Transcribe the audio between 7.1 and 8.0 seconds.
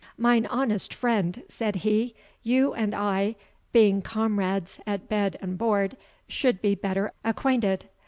acquainted.